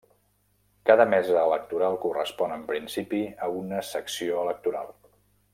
Cada 0.89 1.05
mesa 1.11 1.35
electoral 1.49 1.99
correspon, 2.07 2.57
en 2.57 2.65
principi, 2.71 3.23
a 3.49 3.53
una 3.61 3.85
secció 3.93 4.45
electoral. 4.49 4.95